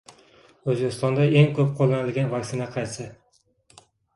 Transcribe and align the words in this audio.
O‘zbekistonda 0.73 1.27
eng 1.43 1.51
ko‘p 1.59 1.69
qo‘llanilgan 1.81 2.33
vaksina 2.35 2.71
qaysi? 2.79 3.07